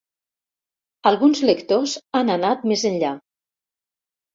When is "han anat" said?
2.23-2.69